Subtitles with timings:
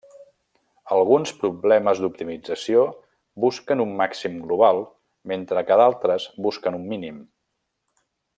[0.95, 2.85] Alguns problemes d'optimització
[3.45, 4.83] busquen un màxim global
[5.33, 7.23] mentre que d'altres busquen un mínim.